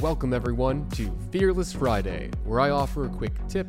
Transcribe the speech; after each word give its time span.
Welcome, 0.00 0.34
everyone, 0.34 0.86
to 0.90 1.10
Fearless 1.32 1.72
Friday, 1.72 2.30
where 2.44 2.60
I 2.60 2.68
offer 2.68 3.06
a 3.06 3.08
quick 3.08 3.32
tip, 3.48 3.66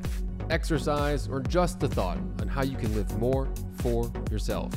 exercise, 0.50 1.30
or 1.30 1.40
just 1.40 1.82
a 1.84 1.88
thought 1.88 2.18
on 2.42 2.50
how 2.50 2.64
you 2.64 2.76
can 2.76 2.94
live 2.94 3.18
more 3.18 3.48
for 3.78 4.12
yourself. 4.30 4.74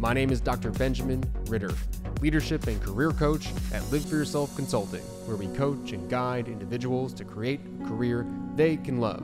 My 0.00 0.12
name 0.12 0.32
is 0.32 0.40
Dr. 0.40 0.72
Benjamin 0.72 1.22
Ritter, 1.46 1.70
leadership 2.20 2.66
and 2.66 2.82
career 2.82 3.12
coach 3.12 3.50
at 3.72 3.88
Live 3.92 4.04
for 4.04 4.16
Yourself 4.16 4.56
Consulting, 4.56 5.02
where 5.26 5.36
we 5.36 5.46
coach 5.56 5.92
and 5.92 6.10
guide 6.10 6.48
individuals 6.48 7.14
to 7.14 7.24
create 7.24 7.60
a 7.80 7.86
career 7.86 8.26
they 8.56 8.76
can 8.78 8.98
love. 8.98 9.22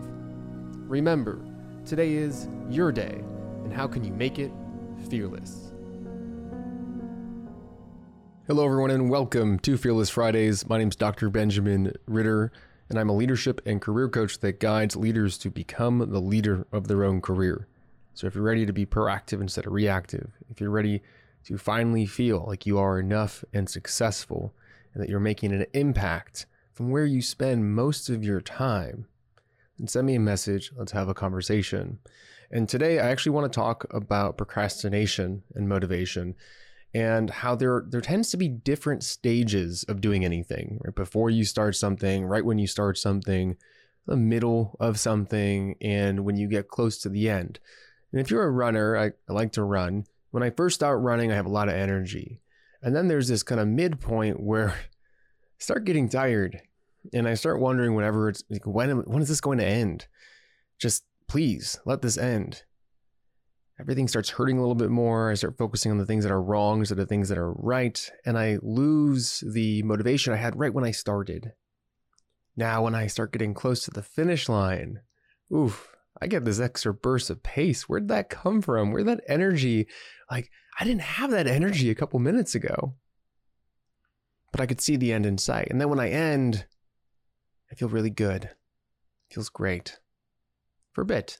Remember, 0.88 1.40
today 1.84 2.12
is 2.12 2.46
your 2.70 2.92
day, 2.92 3.24
and 3.64 3.72
how 3.72 3.88
can 3.88 4.04
you 4.04 4.12
make 4.12 4.38
it 4.38 4.52
fearless? 5.10 5.72
Hello, 8.48 8.64
everyone, 8.64 8.90
and 8.90 9.10
welcome 9.10 9.58
to 9.58 9.76
Fearless 9.76 10.08
Fridays. 10.08 10.66
My 10.66 10.78
name 10.78 10.88
is 10.88 10.96
Dr. 10.96 11.28
Benjamin 11.28 11.92
Ritter, 12.06 12.50
and 12.88 12.98
I'm 12.98 13.10
a 13.10 13.14
leadership 13.14 13.60
and 13.66 13.78
career 13.78 14.08
coach 14.08 14.40
that 14.40 14.58
guides 14.58 14.96
leaders 14.96 15.36
to 15.40 15.50
become 15.50 15.98
the 15.98 16.18
leader 16.18 16.66
of 16.72 16.88
their 16.88 17.04
own 17.04 17.20
career. 17.20 17.68
So, 18.14 18.26
if 18.26 18.34
you're 18.34 18.42
ready 18.42 18.64
to 18.64 18.72
be 18.72 18.86
proactive 18.86 19.42
instead 19.42 19.66
of 19.66 19.74
reactive, 19.74 20.30
if 20.48 20.62
you're 20.62 20.70
ready 20.70 21.02
to 21.44 21.58
finally 21.58 22.06
feel 22.06 22.46
like 22.46 22.64
you 22.64 22.78
are 22.78 22.98
enough 22.98 23.44
and 23.52 23.68
successful, 23.68 24.54
and 24.94 25.02
that 25.02 25.10
you're 25.10 25.20
making 25.20 25.52
an 25.52 25.66
impact 25.74 26.46
from 26.72 26.90
where 26.90 27.04
you 27.04 27.20
spend 27.20 27.74
most 27.74 28.08
of 28.08 28.24
your 28.24 28.40
time, 28.40 29.08
then 29.76 29.88
send 29.88 30.06
me 30.06 30.14
a 30.14 30.20
message. 30.20 30.72
Let's 30.74 30.92
have 30.92 31.10
a 31.10 31.14
conversation. 31.14 31.98
And 32.50 32.66
today, 32.66 32.98
I 32.98 33.10
actually 33.10 33.32
want 33.32 33.52
to 33.52 33.54
talk 33.54 33.84
about 33.92 34.38
procrastination 34.38 35.42
and 35.54 35.68
motivation 35.68 36.34
and 36.94 37.30
how 37.30 37.54
there 37.54 37.84
there 37.88 38.00
tends 38.00 38.30
to 38.30 38.36
be 38.36 38.48
different 38.48 39.02
stages 39.04 39.84
of 39.84 40.00
doing 40.00 40.24
anything 40.24 40.78
right? 40.84 40.94
Before 40.94 41.30
you 41.30 41.44
start 41.44 41.76
something 41.76 42.24
right 42.24 42.44
when 42.44 42.58
you 42.58 42.66
start 42.66 42.98
something 42.98 43.56
the 44.06 44.16
middle 44.16 44.76
of 44.80 44.98
something 44.98 45.76
and 45.82 46.24
when 46.24 46.36
you 46.36 46.48
get 46.48 46.68
close 46.68 46.96
to 46.98 47.10
the 47.10 47.28
end. 47.28 47.58
And 48.10 48.20
if 48.20 48.30
you're 48.30 48.44
a 48.44 48.50
runner 48.50 48.96
I, 48.96 49.06
I 49.28 49.32
like 49.32 49.52
to 49.52 49.64
run. 49.64 50.06
When 50.30 50.42
i 50.42 50.50
first 50.50 50.76
start 50.76 51.00
running 51.00 51.30
i 51.30 51.36
have 51.36 51.46
a 51.46 51.50
lot 51.50 51.68
of 51.68 51.74
energy. 51.74 52.40
And 52.82 52.94
then 52.94 53.08
there's 53.08 53.28
this 53.28 53.42
kind 53.42 53.60
of 53.60 53.68
midpoint 53.68 54.40
where 54.40 54.70
i 54.70 54.76
start 55.58 55.84
getting 55.84 56.08
tired 56.08 56.62
and 57.12 57.28
i 57.28 57.34
start 57.34 57.60
wondering 57.60 57.94
whenever 57.94 58.28
it's 58.28 58.44
like 58.48 58.66
when 58.66 58.90
when 59.04 59.22
is 59.22 59.28
this 59.28 59.40
going 59.40 59.58
to 59.58 59.66
end? 59.66 60.06
Just 60.78 61.04
please 61.26 61.78
let 61.84 62.00
this 62.00 62.16
end 62.16 62.62
everything 63.80 64.08
starts 64.08 64.30
hurting 64.30 64.58
a 64.58 64.60
little 64.60 64.74
bit 64.74 64.90
more. 64.90 65.30
I 65.30 65.34
start 65.34 65.56
focusing 65.56 65.92
on 65.92 65.98
the 65.98 66.06
things 66.06 66.24
that 66.24 66.32
are 66.32 66.42
wrong 66.42 66.80
instead 66.80 66.98
of 66.98 67.08
things 67.08 67.28
that 67.28 67.38
are 67.38 67.52
right. 67.52 68.10
And 68.26 68.38
I 68.38 68.58
lose 68.62 69.44
the 69.46 69.82
motivation 69.84 70.32
I 70.32 70.36
had 70.36 70.58
right 70.58 70.74
when 70.74 70.84
I 70.84 70.90
started. 70.90 71.52
Now, 72.56 72.82
when 72.82 72.94
I 72.94 73.06
start 73.06 73.32
getting 73.32 73.54
close 73.54 73.84
to 73.84 73.92
the 73.92 74.02
finish 74.02 74.48
line, 74.48 75.00
oof, 75.54 75.94
I 76.20 76.26
get 76.26 76.44
this 76.44 76.58
extra 76.58 76.92
burst 76.92 77.30
of 77.30 77.44
pace. 77.44 77.88
Where'd 77.88 78.08
that 78.08 78.30
come 78.30 78.60
from? 78.62 78.90
Where'd 78.90 79.06
that 79.06 79.22
energy? 79.28 79.86
Like, 80.28 80.50
I 80.78 80.84
didn't 80.84 81.02
have 81.02 81.30
that 81.30 81.46
energy 81.46 81.90
a 81.90 81.94
couple 81.94 82.18
minutes 82.18 82.56
ago, 82.56 82.96
but 84.50 84.60
I 84.60 84.66
could 84.66 84.80
see 84.80 84.96
the 84.96 85.12
end 85.12 85.24
in 85.24 85.38
sight. 85.38 85.68
And 85.70 85.80
then 85.80 85.88
when 85.88 86.00
I 86.00 86.10
end, 86.10 86.66
I 87.70 87.76
feel 87.76 87.88
really 87.88 88.10
good. 88.10 88.44
It 88.44 89.34
feels 89.34 89.48
great 89.48 90.00
for 90.92 91.02
a 91.02 91.06
bit. 91.06 91.38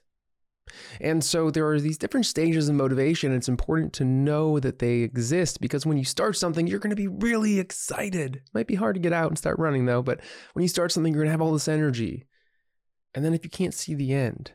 And 1.01 1.23
so 1.23 1.51
there 1.51 1.69
are 1.69 1.81
these 1.81 1.99
different 1.99 2.27
stages 2.27 2.69
of 2.69 2.75
motivation. 2.75 3.33
It's 3.33 3.49
important 3.49 3.93
to 3.95 4.05
know 4.05 4.59
that 4.61 4.79
they 4.79 4.99
exist 5.01 5.61
because 5.61 5.87
when 5.87 5.99
you 5.99 6.05
start 6.05 6.37
something, 6.37 6.67
you're 6.67 6.79
going 6.79 6.91
to 6.91 6.97
be 6.97 7.09
really 7.09 7.59
excited. 7.59 8.37
It 8.37 8.43
might 8.53 8.67
be 8.67 8.75
hard 8.75 8.95
to 8.95 9.01
get 9.01 9.13
out 9.13 9.29
and 9.29 9.39
start 9.39 9.59
running 9.59 9.87
though, 9.87 10.03
but 10.03 10.21
when 10.53 10.63
you 10.63 10.69
start 10.69 10.93
something, 10.93 11.13
you're 11.13 11.23
going 11.23 11.29
to 11.29 11.33
have 11.33 11.43
all 11.43 11.53
this 11.53 11.69
energy. 11.69 12.27
And 13.15 13.25
then 13.25 13.35
if 13.35 13.45
you 13.45 13.51
can't 13.51 13.75
see 13.75 13.95
the 13.95 14.13
end, 14.13 14.53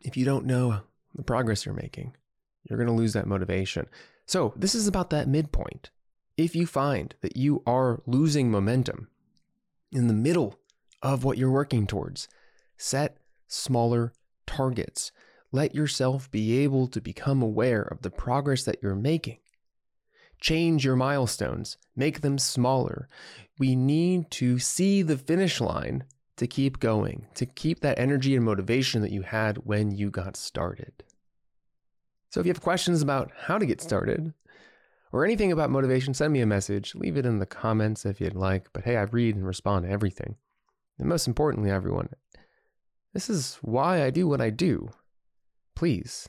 if 0.00 0.16
you 0.16 0.24
don't 0.24 0.46
know 0.46 0.80
the 1.14 1.22
progress 1.22 1.64
you're 1.64 1.74
making, 1.74 2.14
you're 2.64 2.78
going 2.78 2.88
to 2.88 2.92
lose 2.92 3.12
that 3.14 3.26
motivation. 3.26 3.86
So 4.26 4.52
this 4.56 4.74
is 4.74 4.86
about 4.86 5.10
that 5.10 5.28
midpoint. 5.28 5.90
If 6.36 6.54
you 6.54 6.66
find 6.66 7.14
that 7.22 7.36
you 7.36 7.62
are 7.66 8.02
losing 8.06 8.50
momentum 8.50 9.08
in 9.90 10.06
the 10.06 10.14
middle 10.14 10.58
of 11.02 11.24
what 11.24 11.38
you're 11.38 11.50
working 11.50 11.86
towards, 11.86 12.28
set 12.76 13.16
smaller 13.48 14.12
targets. 14.58 15.12
Let 15.52 15.74
yourself 15.74 16.28
be 16.30 16.58
able 16.58 16.88
to 16.88 17.00
become 17.00 17.42
aware 17.42 17.82
of 17.82 18.02
the 18.02 18.10
progress 18.10 18.64
that 18.64 18.82
you're 18.82 18.96
making. 18.96 19.38
Change 20.40 20.84
your 20.84 20.96
milestones, 20.96 21.78
make 21.94 22.20
them 22.20 22.38
smaller. 22.38 23.08
We 23.58 23.76
need 23.76 24.30
to 24.32 24.58
see 24.58 25.02
the 25.02 25.16
finish 25.16 25.60
line 25.60 26.04
to 26.36 26.46
keep 26.46 26.80
going, 26.80 27.26
to 27.34 27.46
keep 27.46 27.80
that 27.80 27.98
energy 27.98 28.34
and 28.34 28.44
motivation 28.44 29.00
that 29.02 29.12
you 29.12 29.22
had 29.22 29.58
when 29.58 29.92
you 29.92 30.10
got 30.10 30.36
started. 30.36 31.04
So 32.30 32.40
if 32.40 32.46
you 32.46 32.50
have 32.50 32.60
questions 32.60 33.00
about 33.00 33.30
how 33.46 33.58
to 33.58 33.66
get 33.66 33.80
started 33.80 34.34
or 35.12 35.24
anything 35.24 35.52
about 35.52 35.70
motivation, 35.70 36.14
send 36.14 36.32
me 36.32 36.40
a 36.40 36.46
message. 36.46 36.94
Leave 36.96 37.16
it 37.16 37.26
in 37.26 37.38
the 37.38 37.46
comments 37.46 38.04
if 38.04 38.20
you'd 38.20 38.34
like. 38.34 38.68
But 38.72 38.84
hey, 38.84 38.96
I 38.96 39.02
read 39.02 39.36
and 39.36 39.46
respond 39.46 39.86
to 39.86 39.90
everything. 39.90 40.36
And 40.98 41.08
most 41.08 41.28
importantly, 41.28 41.70
everyone, 41.70 42.10
this 43.18 43.28
is 43.28 43.58
why 43.62 44.04
I 44.04 44.10
do 44.10 44.28
what 44.28 44.40
I 44.40 44.50
do. 44.50 44.90
Please, 45.74 46.28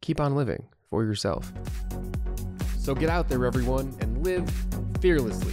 keep 0.00 0.20
on 0.20 0.36
living 0.36 0.68
for 0.88 1.02
yourself. 1.02 1.52
So 2.78 2.94
get 2.94 3.10
out 3.10 3.28
there, 3.28 3.44
everyone, 3.44 3.96
and 3.98 4.22
live 4.22 4.48
fearlessly. 5.00 5.52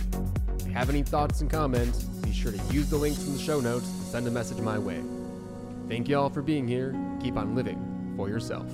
If 0.59 0.67
you 0.67 0.73
have 0.73 0.91
any 0.91 1.01
thoughts 1.01 1.41
and 1.41 1.49
comments, 1.49 2.03
be 2.03 2.31
sure 2.31 2.51
to 2.51 2.59
use 2.71 2.91
the 2.91 2.97
links 2.97 3.25
in 3.25 3.33
the 3.33 3.39
show 3.39 3.59
notes 3.59 3.89
to 3.89 4.05
send 4.05 4.27
a 4.27 4.31
message 4.31 4.59
my 4.59 4.77
way. 4.77 5.01
Thank 5.89 6.07
you 6.07 6.19
all 6.19 6.29
for 6.29 6.43
being 6.43 6.67
here. 6.67 6.95
Keep 7.23 7.37
on 7.37 7.55
living 7.55 8.13
for 8.15 8.29
yourself. 8.29 8.71